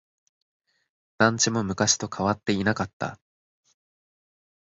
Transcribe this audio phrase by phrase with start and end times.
[1.19, 3.19] 団地も昔と変わっていなかった。